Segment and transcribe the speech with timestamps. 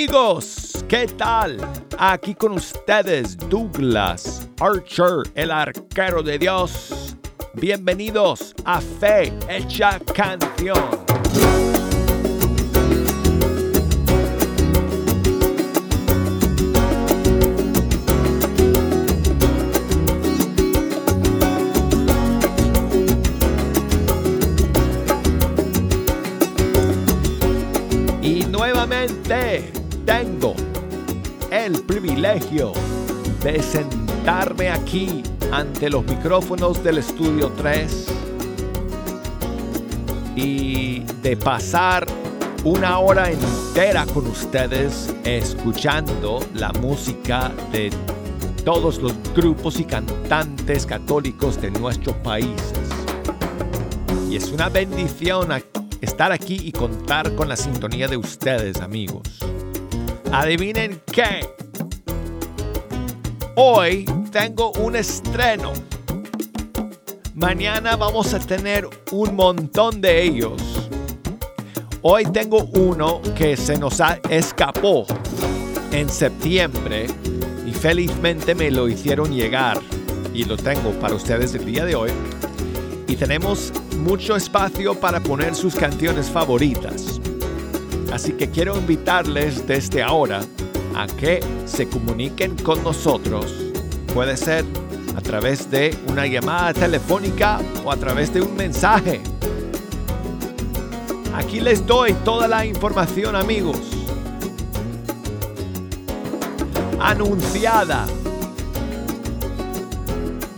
[0.00, 1.58] Amigos, ¿qué tal?
[1.98, 7.14] Aquí con ustedes Douglas Archer, el arquero de Dios.
[7.52, 11.09] Bienvenidos a Fe Hecha Canción.
[30.10, 30.56] Tengo
[31.52, 32.72] el privilegio
[33.44, 38.06] de sentarme aquí ante los micrófonos del estudio 3
[40.34, 42.08] y de pasar
[42.64, 47.90] una hora entera con ustedes escuchando la música de
[48.64, 52.80] todos los grupos y cantantes católicos de nuestros países.
[54.28, 55.50] Y es una bendición
[56.00, 59.49] estar aquí y contar con la sintonía de ustedes, amigos.
[60.32, 61.40] Adivinen qué.
[63.56, 65.72] Hoy tengo un estreno.
[67.34, 70.88] Mañana vamos a tener un montón de ellos.
[72.02, 75.04] Hoy tengo uno que se nos escapó
[75.90, 77.06] en septiembre
[77.66, 79.80] y felizmente me lo hicieron llegar
[80.32, 82.10] y lo tengo para ustedes el día de hoy.
[83.08, 87.19] Y tenemos mucho espacio para poner sus canciones favoritas.
[88.12, 90.40] Así que quiero invitarles desde ahora
[90.96, 93.54] a que se comuniquen con nosotros.
[94.12, 94.64] Puede ser
[95.16, 99.20] a través de una llamada telefónica o a través de un mensaje.
[101.34, 103.78] Aquí les doy toda la información amigos.
[106.98, 108.06] Anunciada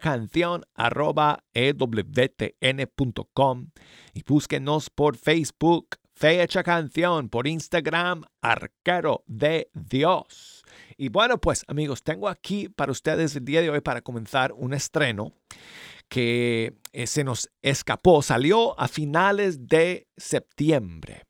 [0.00, 3.66] canción arroba ewtn.com
[4.14, 10.57] y búsquenos por Facebook Fe Hecha Canción por Instagram, Arquero de Dios.
[10.96, 14.74] Y bueno, pues amigos, tengo aquí para ustedes el día de hoy para comenzar un
[14.74, 15.32] estreno
[16.08, 21.24] que eh, se nos escapó, salió a finales de septiembre.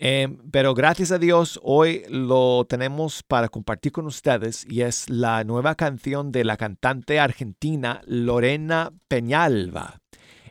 [0.00, 5.42] Em, pero gracias a Dios hoy lo tenemos para compartir con ustedes y es la
[5.42, 9.98] nueva canción de la cantante argentina Lorena Peñalba.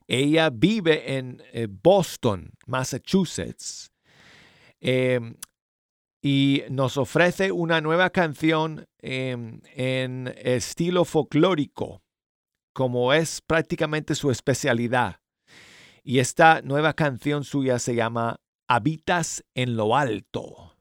[0.05, 3.91] Ella vive en eh, Boston, Massachusetts,
[4.81, 5.35] em,
[6.29, 12.01] y nos ofrece una nueva canción em, en estilo folclórico,
[12.73, 15.21] como es prácticamente su especialidad.
[16.03, 20.75] Y esta nueva canción suya se llama Habitas en lo Alto.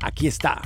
[0.00, 0.62] Aquí está.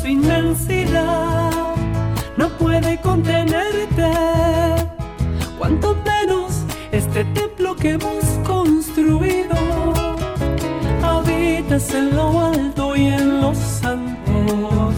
[0.00, 1.50] Su inmensidad
[2.36, 4.10] no puede contenerte,
[5.58, 9.56] cuanto menos este templo que hemos construido.
[11.02, 14.94] Habitas en lo alto y en los santos,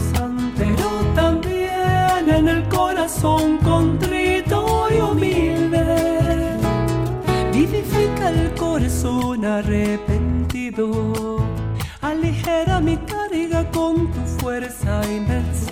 [0.57, 6.57] pero también en el corazón contrito y humilde.
[7.53, 11.43] Vivifica el corazón arrepentido
[12.03, 12.97] aligera mi
[13.73, 15.72] con tu fuerza invencible.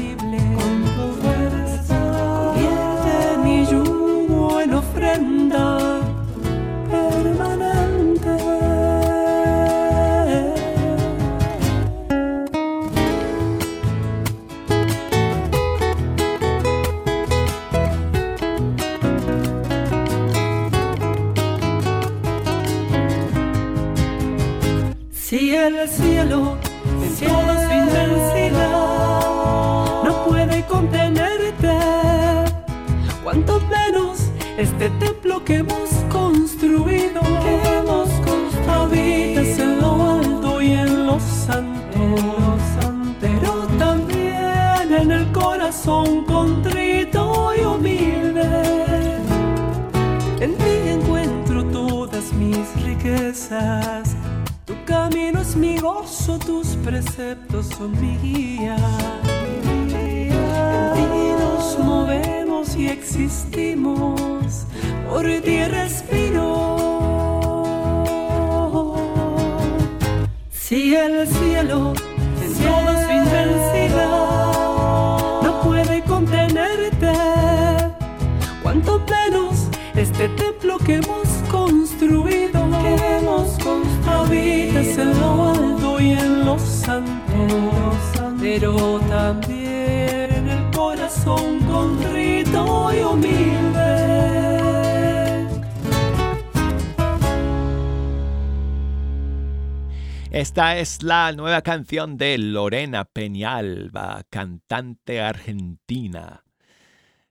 [100.61, 106.45] Esta es la nueva canción de Lorena Peñalba, cantante argentina.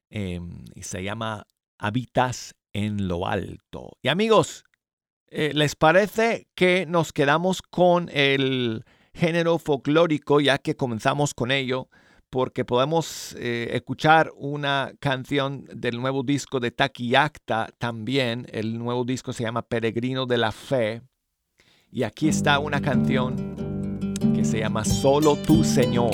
[0.10, 0.42] Eh,
[0.74, 1.46] y se llama
[1.78, 3.92] Habitas en lo alto.
[4.02, 4.64] Y amigos,
[5.28, 8.84] eh, ¿les parece que nos quedamos con el
[9.14, 11.88] género folclórico ya que comenzamos con ello?
[12.32, 18.48] Porque podemos eh, escuchar una canción del nuevo disco de Taki Acta también.
[18.52, 21.04] El nuevo disco se llama Peregrino de la Fe.
[21.92, 23.36] Y aquí está una canción
[24.36, 26.12] que se llama Solo tu Señor.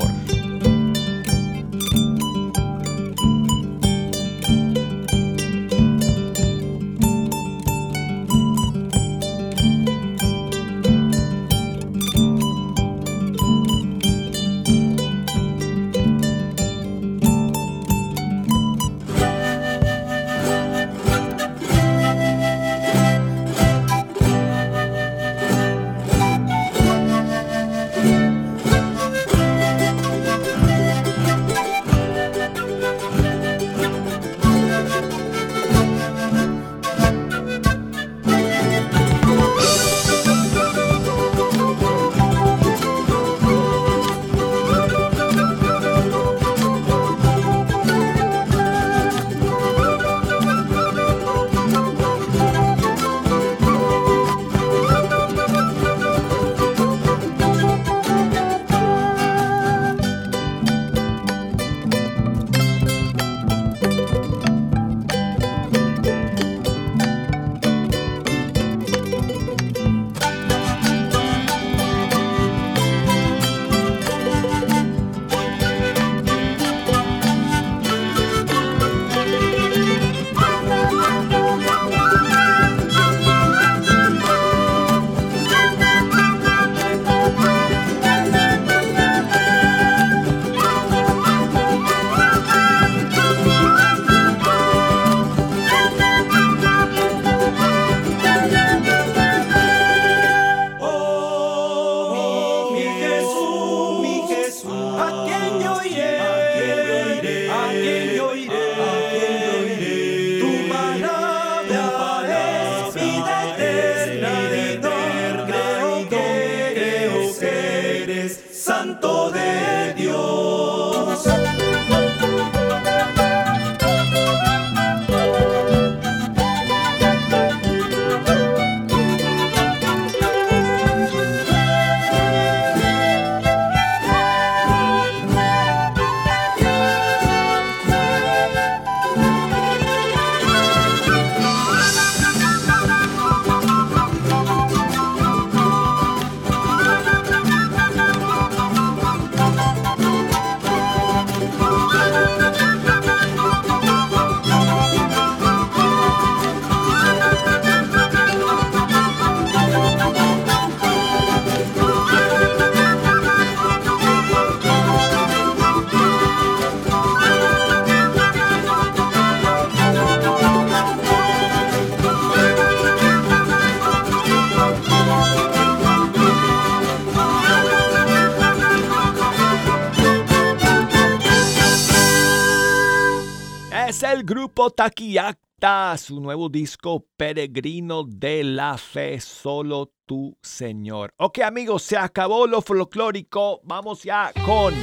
[184.70, 191.14] Taquillacta Marta, su nuevo disco Peregrino de la Fe, solo tu Señor.
[191.18, 194.74] Ok amigos, se acabó lo folclórico, vamos ya con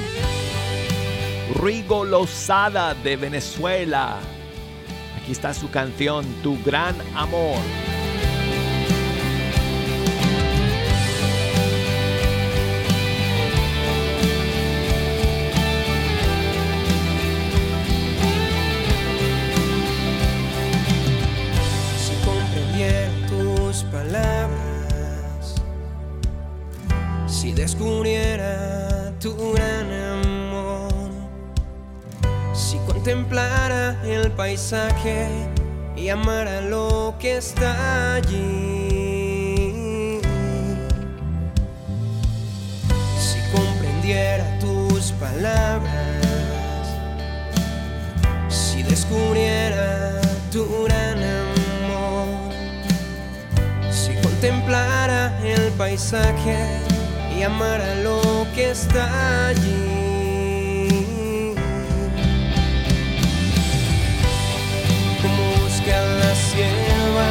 [1.62, 4.18] Rigo Lozada de Venezuela.
[5.20, 7.91] Aquí está su canción, Tu Gran Amor.
[27.62, 29.86] Descubriera tu gran
[30.18, 31.12] amor,
[32.52, 35.28] si contemplara el paisaje
[35.94, 40.20] y amara lo que está allí,
[43.26, 46.26] si comprendiera tus palabras,
[48.48, 52.26] si descubriera tu gran amor,
[53.92, 56.91] si contemplara el paisaje
[57.42, 58.20] y amar a lo
[58.54, 60.74] que está allí.
[65.20, 67.30] Como busca la sierva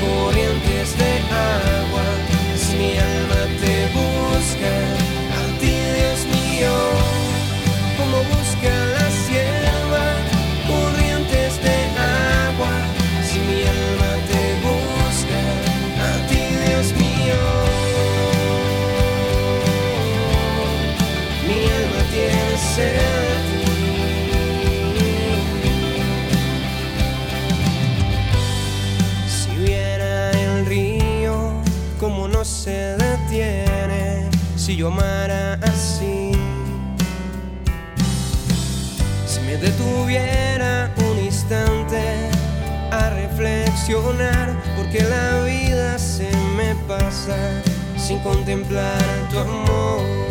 [0.00, 1.12] corrientes de
[1.60, 2.06] agua,
[2.56, 4.72] si mi alma te busca,
[5.40, 7.01] a ti Dios mío,
[34.64, 36.30] si yo amara así,
[39.26, 42.30] si me detuviera un instante
[42.92, 47.36] a reflexionar, porque la vida se me pasa
[47.96, 49.02] sin contemplar
[49.32, 50.22] tu amor.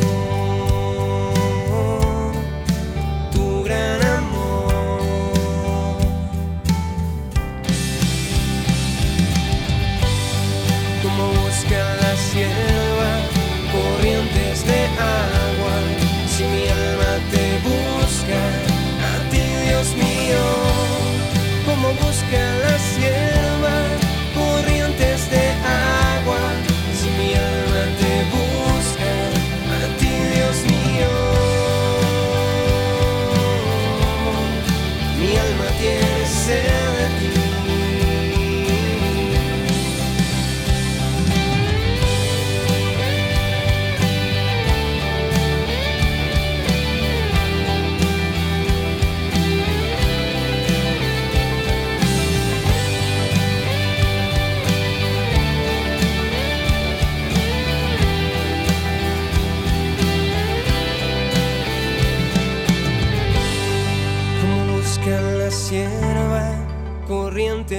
[12.41, 12.80] corrientes de
[14.98, 15.75] agua.
[16.27, 18.41] Si mi alma te busca,
[19.12, 20.43] a ti Dios mío,
[21.65, 22.77] como busca la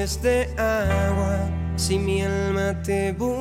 [0.02, 3.31] de agua, si mi alma te busca,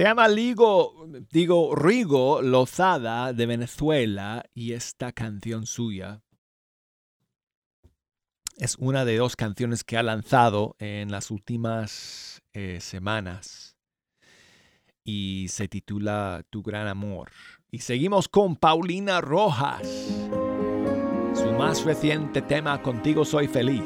[0.00, 6.22] Se llama Ligo, digo, Rigo Lozada de Venezuela y esta canción suya
[8.56, 13.76] es una de dos canciones que ha lanzado en las últimas eh, semanas
[15.04, 17.32] y se titula Tu gran amor.
[17.70, 19.86] Y seguimos con Paulina Rojas,
[21.34, 23.84] su más reciente tema Contigo soy feliz.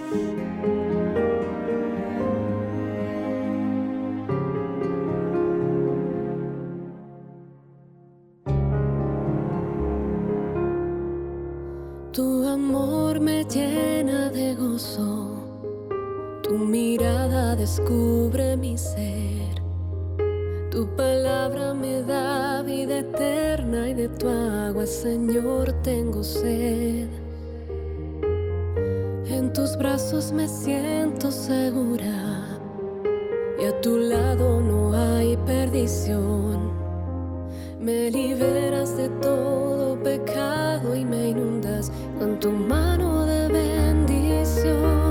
[16.42, 19.62] Tu mirada descubre mi ser.
[20.70, 27.08] Tu palabra me da vida eterna y de tu agua, Señor, tengo sed.
[29.26, 32.58] En tus brazos me siento segura
[33.60, 36.72] y a tu lado no hay perdición.
[37.80, 41.53] Me liberas de todo pecado y me inundas
[42.18, 45.03] con tu mano de bendición.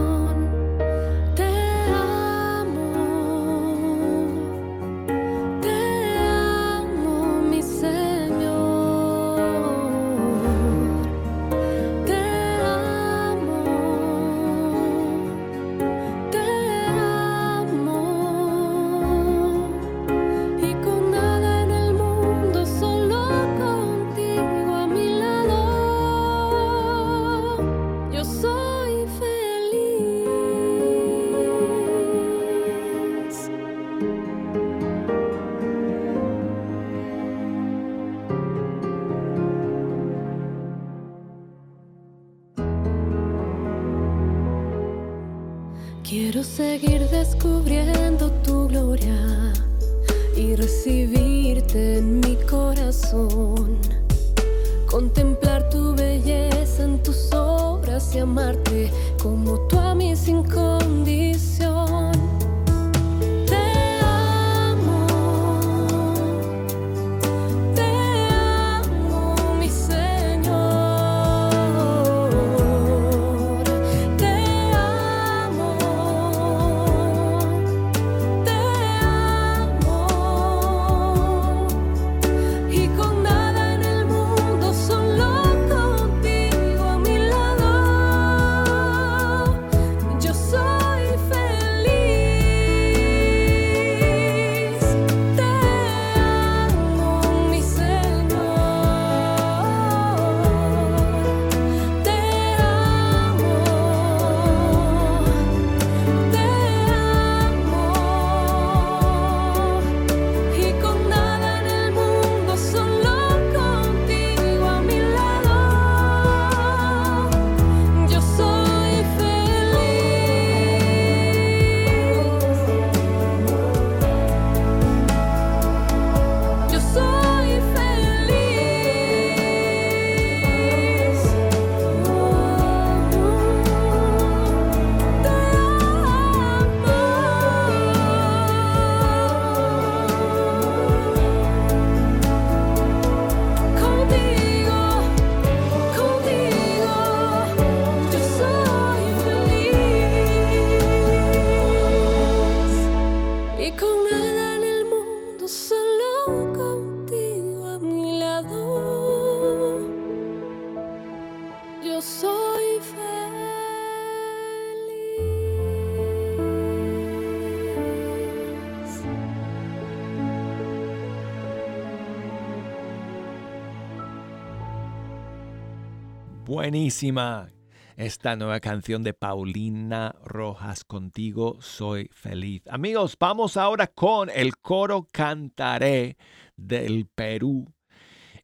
[176.63, 177.51] Buenísima
[177.97, 182.63] esta nueva canción de Paulina Rojas, Contigo soy feliz.
[182.69, 186.15] Amigos, vamos ahora con el coro Cantaré
[186.55, 187.65] del Perú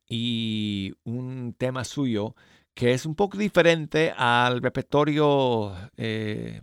[0.06, 2.36] y un tema suyo
[2.74, 6.62] que es un poco diferente al repertorio eh,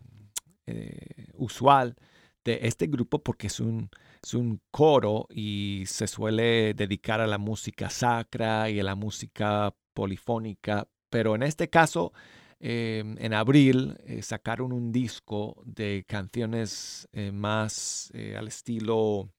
[0.66, 1.96] eh, usual
[2.44, 3.88] de este grupo porque es un,
[4.22, 9.74] es un coro y se suele dedicar a la música sacra y a la música
[9.94, 12.12] polifónica, pero en este caso,
[12.60, 19.30] eh, en abril, eh, sacaron un disco de canciones eh, más eh, al estilo...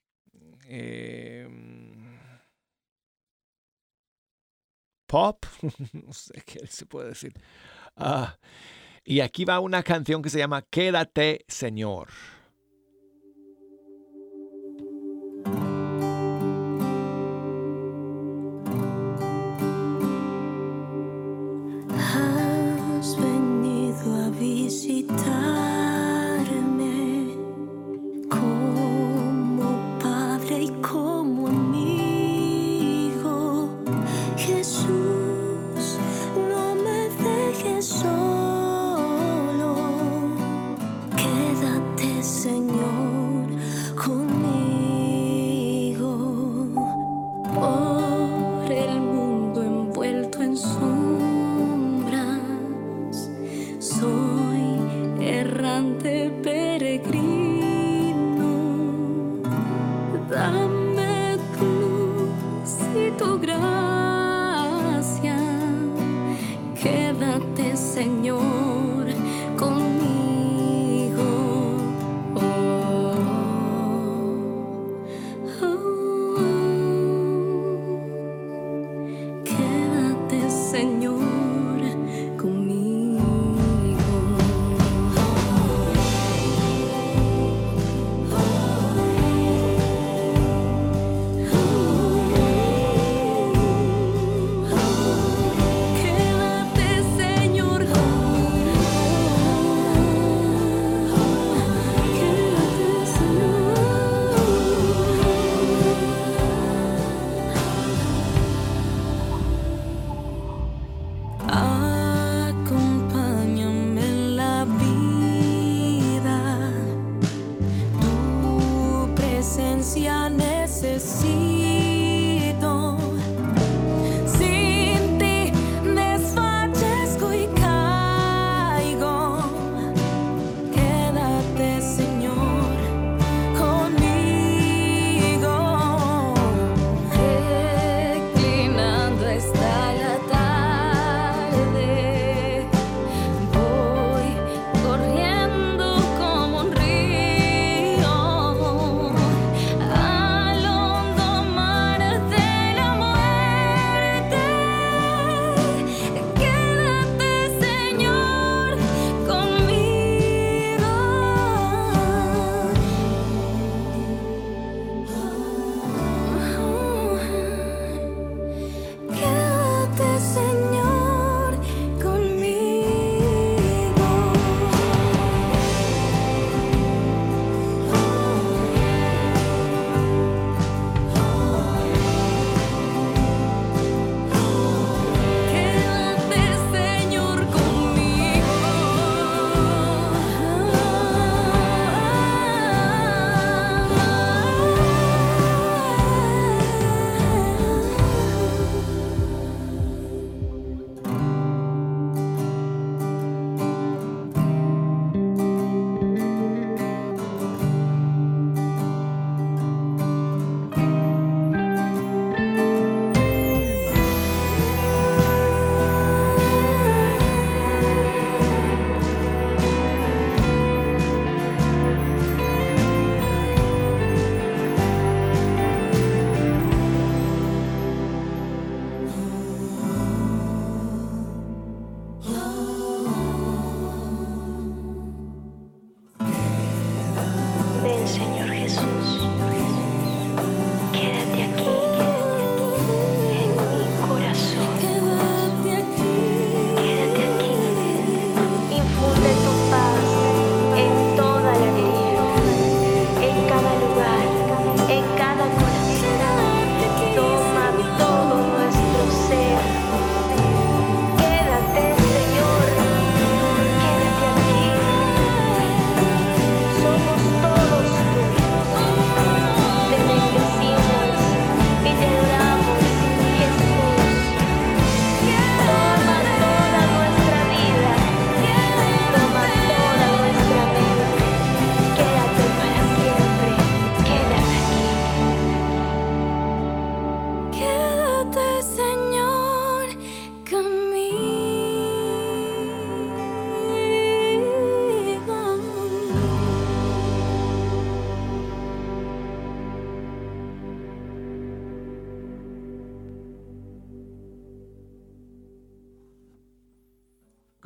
[0.65, 1.47] eh,
[5.07, 5.45] pop,
[5.93, 7.33] no sé qué se puede decir.
[7.95, 8.37] Ah,
[9.03, 12.09] y aquí va una canción que se llama Quédate, Señor.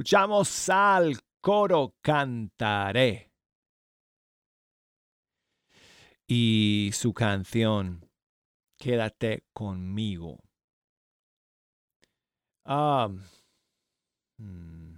[0.01, 3.31] Escuchamos al coro Cantaré.
[6.27, 8.09] Y su canción
[8.79, 10.39] Quédate conmigo.
[12.65, 13.09] Ah,
[14.39, 14.95] mm,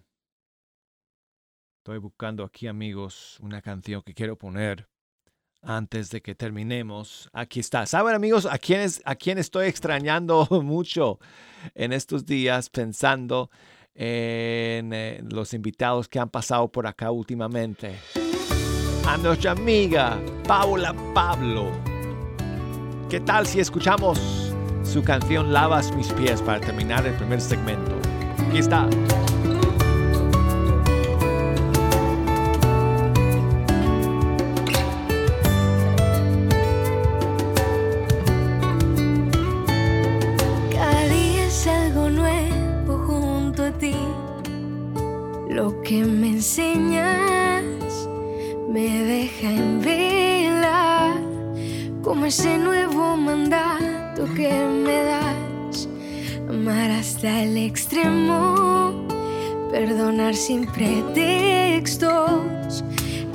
[1.79, 4.87] estoy buscando aquí, amigos, una canción que quiero poner
[5.61, 7.29] antes de que terminemos.
[7.33, 7.85] Aquí está.
[7.87, 11.19] ¿Saben, amigos, a quién, es- a quién estoy extrañando mucho
[11.75, 13.49] en estos días pensando
[13.95, 17.95] en eh, los invitados que han pasado por acá últimamente?
[19.07, 21.71] A nuestra amiga Paula Pablo.
[23.09, 24.19] ¿Qué tal si escuchamos
[24.83, 27.95] su canción Lavas mis pies para terminar el primer segmento?
[28.47, 28.87] Aquí está.
[60.47, 62.03] Sin pretextos.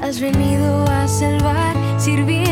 [0.02, 2.47] Has venido a salvar sirviéndonos.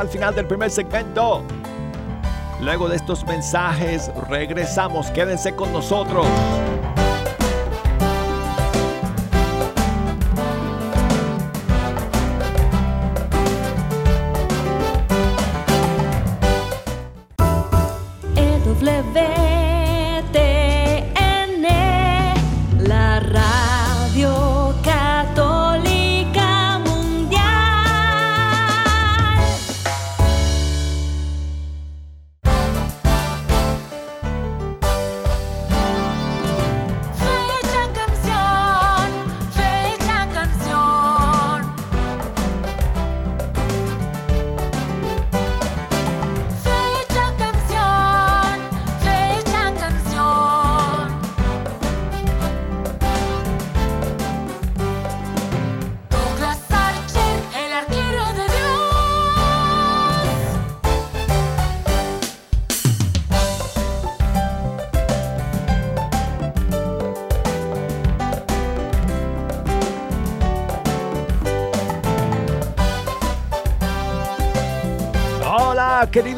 [0.00, 1.42] Al final del primer segmento.
[2.60, 5.10] Luego de estos mensajes, regresamos.
[5.10, 6.26] Quédense con nosotros.
[18.36, 19.59] EWTN,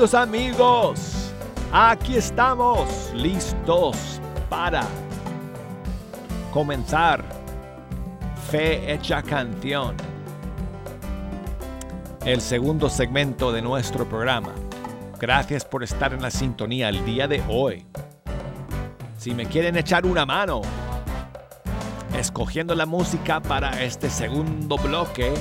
[0.02, 1.32] amigos.
[1.72, 4.82] Aquí estamos listos para
[6.52, 7.24] comenzar
[8.50, 9.94] Fe Hecha Canción.
[12.24, 14.52] El segundo segmento de nuestro programa.
[15.20, 17.86] Gracias por estar en la sintonía el día de hoy.
[19.18, 20.62] Si me quieren echar una mano
[22.18, 25.32] escogiendo la música para este segundo bloque,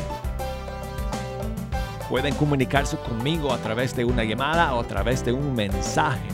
[2.11, 6.27] pueden comunicarse conmigo a través de una llamada o a través de un mensaje.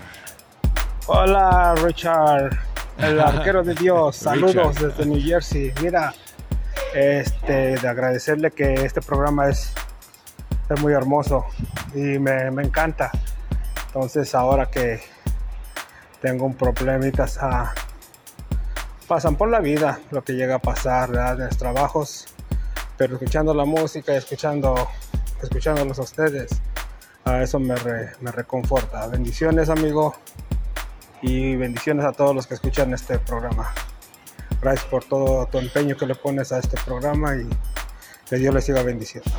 [1.07, 2.59] Hola Richard,
[2.99, 4.17] el arquero de Dios.
[4.17, 5.73] Saludos desde New Jersey.
[5.83, 6.15] Mira,
[6.95, 9.73] este, de agradecerle que este programa es,
[10.75, 11.47] es muy hermoso
[11.95, 13.11] y me, me encanta.
[13.87, 15.01] Entonces ahora que
[16.21, 17.73] tengo un problemita, ah,
[19.09, 21.39] pasan por la vida lo que llega a pasar ¿verdad?
[21.39, 22.27] los trabajos,
[22.97, 24.75] pero escuchando la música, escuchando,
[25.43, 26.51] escuchándolos a ustedes,
[27.25, 29.07] a eso me, re- me reconforta.
[29.09, 30.15] Bendiciones amigo
[31.21, 33.73] y bendiciones a todos los que escuchan este programa.
[34.61, 37.49] Gracias por todo tu empeño que le pones a este programa y
[38.29, 39.31] que Dios les siga bendiciendo.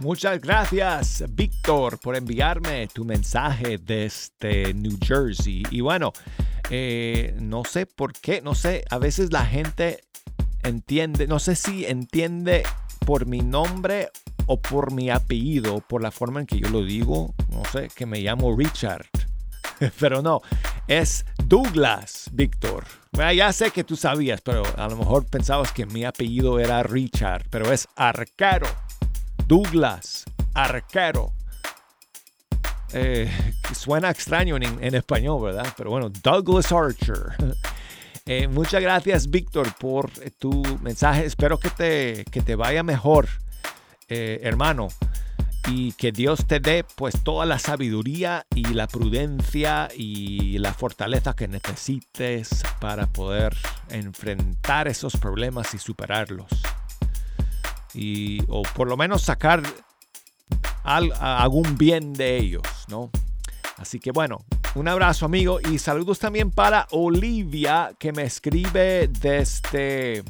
[0.00, 5.62] Muchas gracias, Víctor, por enviarme tu mensaje desde New Jersey.
[5.70, 6.14] Y bueno,
[6.70, 10.00] eh, no sé por qué, no sé, a veces la gente
[10.62, 12.62] entiende, no sé si entiende
[13.04, 14.08] por mi nombre
[14.46, 18.06] o por mi apellido, por la forma en que yo lo digo, no sé, que
[18.06, 19.04] me llamo Richard.
[20.00, 20.40] Pero no,
[20.88, 22.84] es Douglas, Víctor.
[23.12, 26.82] Bueno, ya sé que tú sabías, pero a lo mejor pensabas que mi apellido era
[26.84, 28.68] Richard, pero es Arcaro.
[29.50, 30.22] Douglas,
[30.54, 31.32] arquero.
[32.92, 33.28] Eh,
[33.74, 35.66] suena extraño en, español, ¿verdad?
[35.76, 37.36] Pero bueno, Douglas Archer.
[38.26, 40.08] Eh, muchas gracias, Víctor, por
[40.38, 41.24] tu mensaje.
[41.24, 43.26] Espero que te, que te vaya mejor,
[44.08, 44.86] eh, hermano.
[45.66, 51.34] y que Dios te dé pues toda la sabiduría y la prudencia y la fortaleza
[51.34, 53.56] que necesites para poder
[53.88, 56.50] enfrentar esos problemas y superarlos.
[57.94, 59.62] Y, o por lo menos sacar
[60.84, 63.10] al- algún bien de ellos, ¿no?
[63.78, 70.22] Así que bueno, un abrazo amigo y saludos también para Olivia que me escribe desde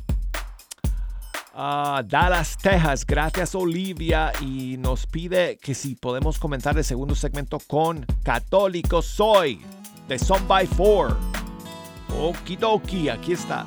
[1.55, 3.05] ah, Dallas, Texas.
[3.05, 9.61] Gracias Olivia y nos pide que si podemos comentar el segundo segmento con Católico Soy
[10.09, 11.17] de Son by Four.
[12.19, 13.67] Okidoki, aquí está.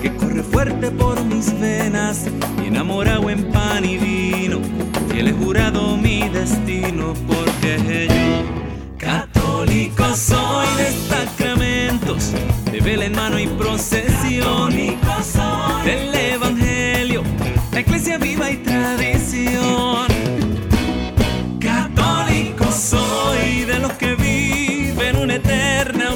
[0.00, 2.26] que corre fuerte por mis venas
[2.62, 4.60] y enamorado en pan y vino.
[5.10, 12.32] Fiel he jurado mi destino porque yo, católico soy de sacramentos,
[12.70, 14.70] de vela en mano y procesión.
[15.84, 17.22] Del evangelio,
[17.72, 20.06] la iglesia viva y tradición.
[21.60, 26.10] Católico soy de los que viven una eterna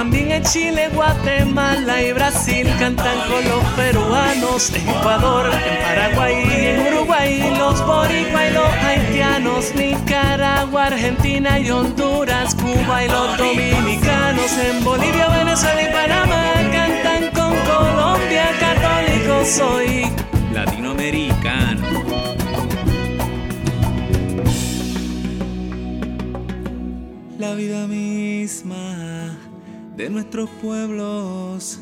[0.00, 6.86] también en Chile, Guatemala y Brasil cantan con los peruanos, en Ecuador, en Paraguay en
[6.86, 14.82] Uruguay, los boricua y los haitianos, Nicaragua, Argentina y Honduras, Cuba y los dominicanos, en
[14.82, 20.10] Bolivia, Venezuela y Panamá cantan con Colombia, católico soy
[20.54, 21.86] latinoamericano.
[27.38, 28.89] La vida misma
[30.00, 31.78] de nuestros pueblos,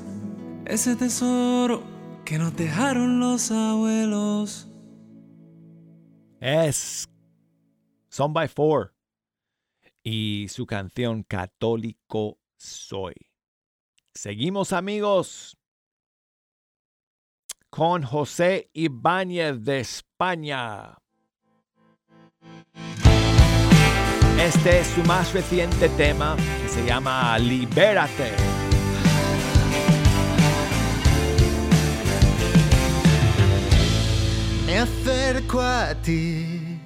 [0.64, 1.84] ese tesoro
[2.24, 4.68] que nos dejaron los abuelos.
[6.40, 7.08] Es
[8.08, 8.92] Son by Four
[10.02, 13.14] y su canción Católico Soy.
[14.14, 15.56] Seguimos amigos
[17.70, 20.97] con José Ibáñez de España.
[24.40, 28.30] Este es su más reciente tema que se llama Libérate.
[34.64, 36.78] Me acerco a ti.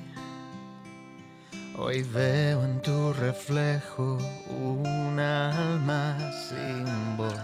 [1.77, 4.17] Hoy veo en tu reflejo
[4.49, 6.17] un alma
[6.49, 7.37] sin voz.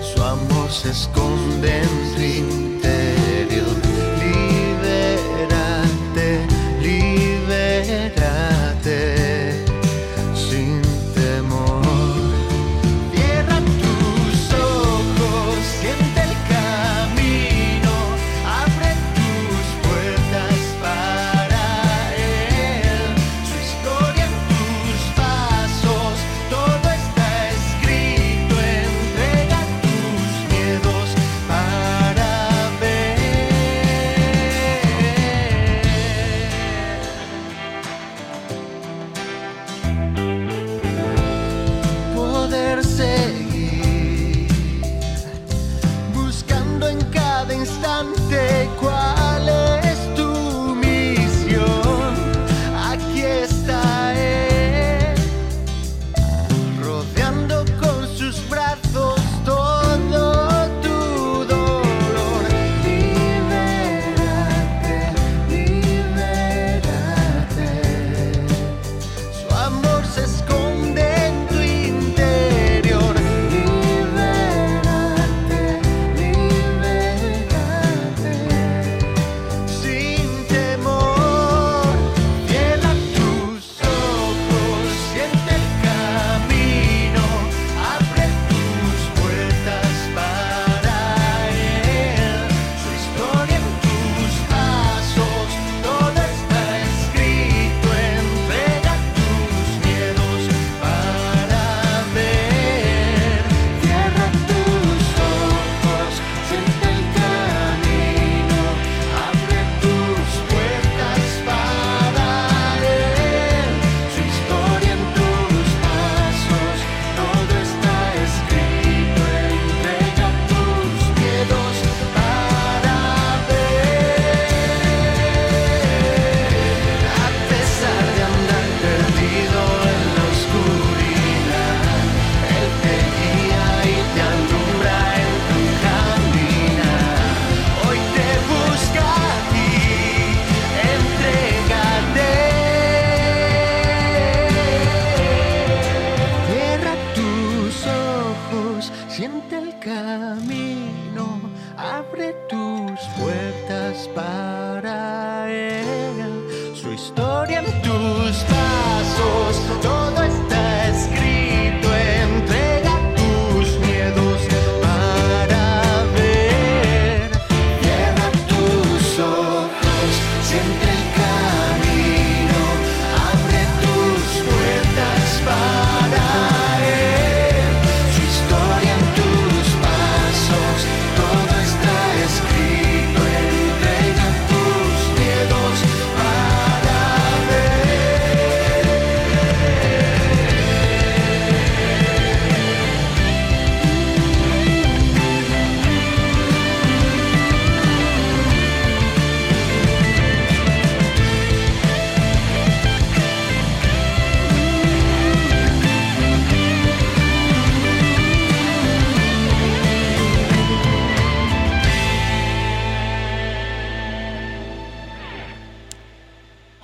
[0.00, 2.59] Su amor se esconde en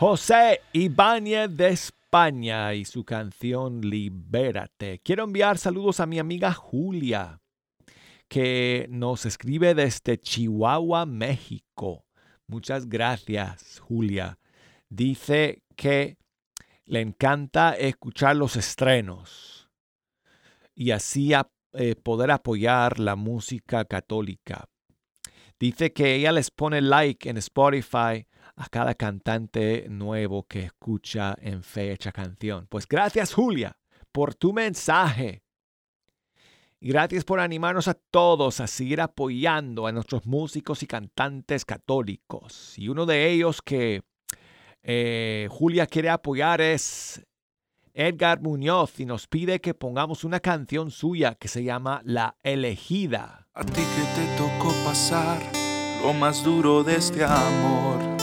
[0.08, 5.00] José Ibáñez de España y su canción Libérate.
[5.00, 7.40] Quiero enviar saludos a mi amiga Julia,
[8.28, 12.04] que nos escribe desde Chihuahua, México.
[12.46, 14.38] Muchas gracias, Julia.
[14.88, 16.18] Dice que
[16.84, 19.68] le encanta escuchar los estrenos
[20.76, 21.32] y así
[21.72, 24.68] eh, poder apoyar la música católica.
[25.58, 28.24] Dice que ella les pone like en Spotify
[28.56, 32.66] a cada cantante nuevo que escucha en Fecha Canción.
[32.68, 33.76] Pues gracias Julia
[34.12, 35.42] por tu mensaje.
[36.80, 42.78] Y gracias por animarnos a todos a seguir apoyando a nuestros músicos y cantantes católicos.
[42.78, 44.02] Y uno de ellos que
[44.82, 47.26] eh, Julia quiere apoyar es
[47.92, 53.48] Edgar Muñoz y nos pide que pongamos una canción suya que se llama La Elegida.
[53.54, 55.40] A ti que te tocó pasar
[56.02, 58.15] lo más duro de este amor.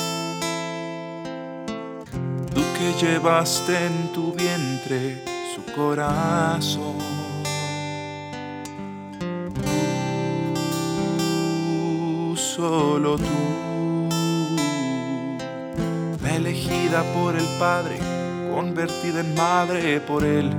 [2.83, 5.23] Que llevaste en tu vientre
[5.55, 6.97] su corazón.
[12.35, 14.09] Solo tú,
[16.27, 17.99] elegida por el Padre,
[18.53, 20.49] convertida en madre por él.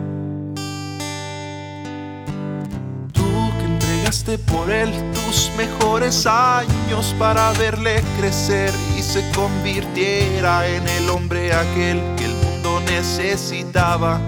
[3.12, 8.72] Tú que entregaste por él tus mejores años para verle crecer
[9.04, 14.18] se convirtiera en el hombre aquel que el mundo necesitaba.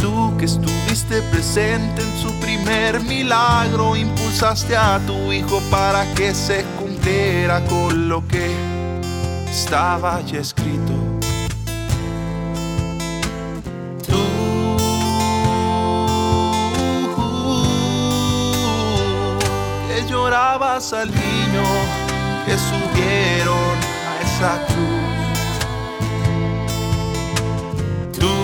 [0.00, 6.64] Tú que estuviste presente en su primer milagro, impulsaste a tu hijo para que se
[6.78, 8.54] cumpliera con lo que
[9.50, 10.92] estaba ya escrito.
[14.06, 14.22] Tú
[19.88, 21.33] que llorabas al niño
[22.46, 23.76] que subieron
[24.08, 25.04] a esa cruz.
[28.18, 28.36] Tú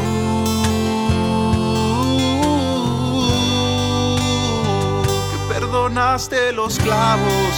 [5.31, 7.53] que perdonaste los clavos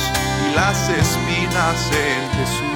[0.44, 2.72] y las espinas en Jesús.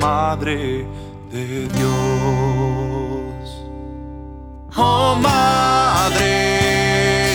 [0.00, 0.86] Madre
[5.20, 6.28] Madre,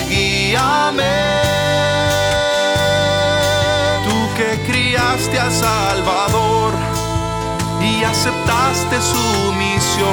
[0.08, 1.04] guíame.
[4.04, 6.72] Tú que criaste al Salvador
[7.80, 10.06] y aceptaste su misión.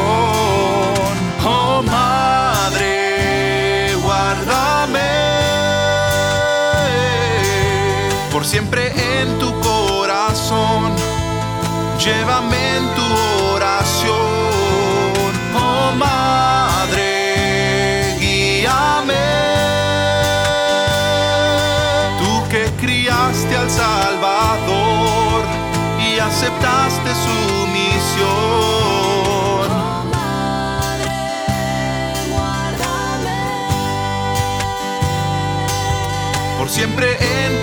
[1.45, 5.11] Oh Madre, guárdame
[8.31, 10.93] por siempre en tu corazón.
[11.99, 13.03] Llévame en tu
[13.53, 14.15] oración,
[15.55, 16.32] oh Madre,
[26.43, 28.33] aceptaste su misión.
[36.57, 37.62] Por siempre en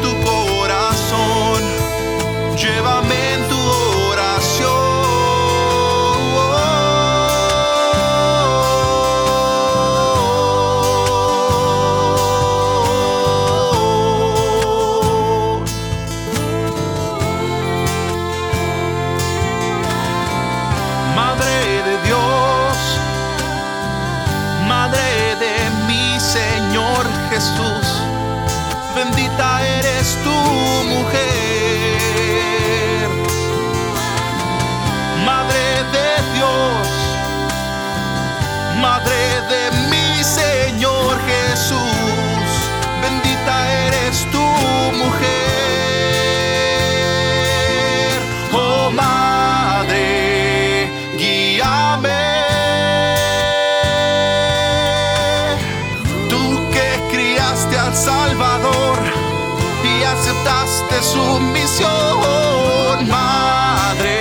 [63.08, 64.18] Madre,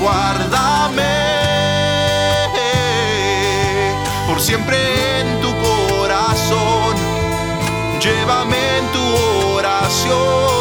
[0.00, 1.02] guárdame
[4.26, 6.96] por siempre en tu corazón,
[8.00, 9.04] llévame en tu
[9.56, 10.57] oración.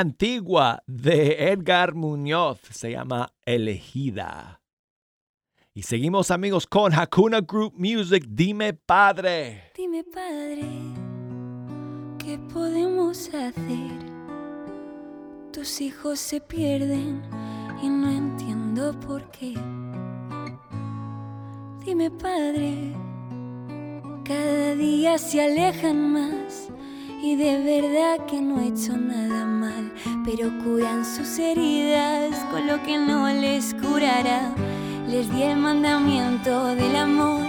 [0.00, 4.62] Antigua de Edgar Muñoz se llama Elegida.
[5.74, 8.24] Y seguimos amigos con Hakuna Group Music.
[8.26, 9.72] Dime padre.
[9.76, 10.64] Dime, padre,
[12.18, 14.10] ¿qué podemos hacer?
[15.52, 17.22] Tus hijos se pierden
[17.82, 19.54] y no entiendo por qué.
[21.84, 22.94] Dime, padre,
[24.24, 26.70] cada día se alejan más
[27.22, 29.92] y de verdad que no he hecho nada mal,
[30.24, 34.54] pero curan sus heridas con lo que no les curará.
[35.08, 37.42] Les di el mandamiento del amor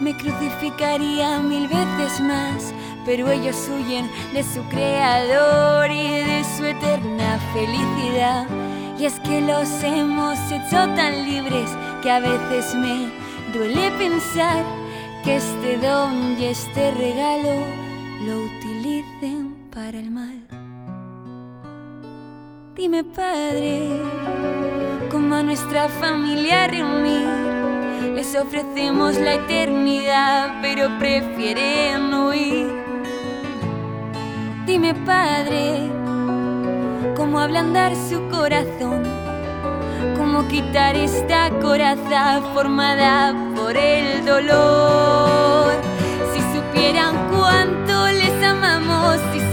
[0.00, 2.74] me crucificaría mil veces más,
[3.06, 8.46] pero ellos huyen de su creador y de su eterna felicidad.
[8.98, 11.70] Y es que los hemos hecho tan libres
[12.02, 13.10] que a veces me
[13.52, 14.64] duele pensar
[15.22, 17.83] que este don y este regalo
[19.92, 20.46] el mal.
[22.74, 24.00] Dime, Padre,
[25.10, 27.28] cómo a nuestra familia reunir.
[28.14, 32.72] Les ofrecemos la eternidad, pero prefieren huir.
[34.66, 35.90] Dime, Padre,
[37.14, 39.02] cómo ablandar su corazón,
[40.16, 45.72] cómo quitar esta coraza formada por el dolor.
[46.32, 49.43] Si supieran cuánto les amamos, si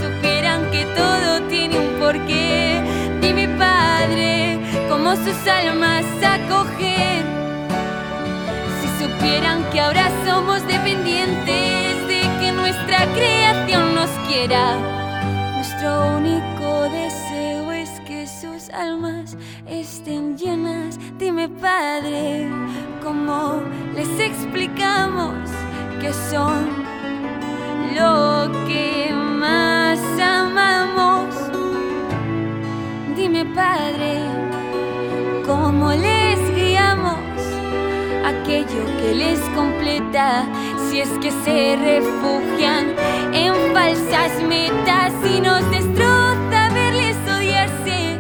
[0.96, 2.82] todo tiene un porqué,
[3.22, 4.60] dime, Padre,
[4.90, 7.26] cómo sus almas acogen
[8.80, 14.78] si supieran que ahora somos dependientes de que nuestra creación nos quiera,
[15.56, 21.00] nuestro único deseo es que sus almas estén llenas.
[21.18, 22.48] Dime, Padre,
[23.04, 23.62] ¿cómo
[23.96, 25.36] les explicamos
[26.00, 26.68] que son
[27.96, 30.51] lo que más amamos?
[33.56, 34.20] Padre,
[35.46, 37.32] ¿cómo les guiamos?
[38.26, 40.46] aquello que les completa
[40.90, 42.96] si es que se refugian
[43.34, 48.20] en falsas metas y nos destroza verles odiarse,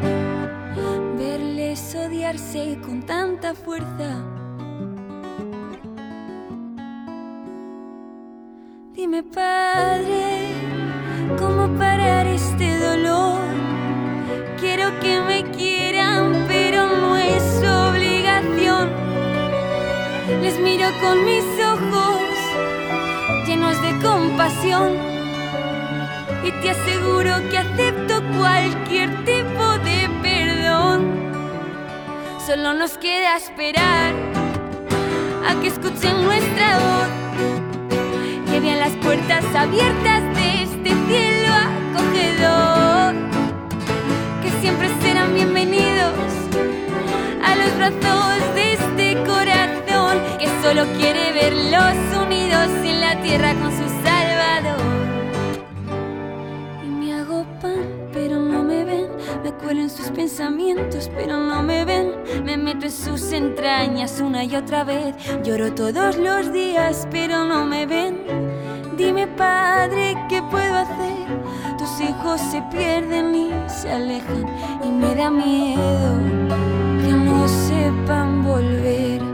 [1.17, 4.23] verles odiarse con tanta fuerza.
[8.93, 10.53] Dime, Padre,
[11.37, 13.80] ¿cómo parar este dolor?
[14.61, 18.91] Quiero que me quieran, pero no es obligación.
[20.39, 22.21] Les miro con mis ojos
[23.47, 24.91] llenos de compasión
[26.43, 31.31] y te aseguro que acepto cualquier tipo de perdón.
[32.45, 34.13] Solo nos queda esperar
[35.49, 37.09] a que escuchen nuestra voz,
[38.47, 42.90] que vean las puertas abiertas de este cielo acogedor,
[44.61, 46.13] siempre serán bienvenidos
[47.43, 53.71] a los brazos de este corazón que solo quiere verlos unidos en la tierra con
[53.71, 54.79] su Salvador.
[56.83, 59.07] Y me hago pan, pero no me ven.
[59.43, 62.13] Me cuelo en sus pensamientos, pero no me ven.
[62.45, 65.15] Me meto en sus entrañas una y otra vez.
[65.43, 68.19] Lloro todos los días, pero no me ven.
[68.95, 71.40] Dime, Padre, ¿qué puedo hacer?
[71.81, 74.45] Tus hijos se pierden y se alejan
[74.83, 76.19] y me da miedo
[77.03, 79.30] que no sepan volver.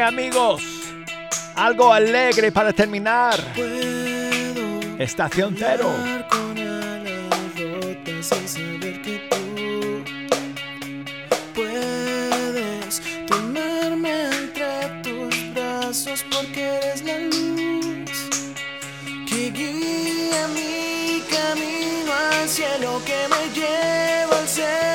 [0.00, 0.62] Amigos,
[1.54, 3.38] algo alegre para terminar.
[4.98, 5.90] Estación cero.
[11.54, 18.30] Puedes ponerme entre tus brazos porque eres la luz
[19.28, 24.91] que guía mi camino al cielo que me lleva al cielo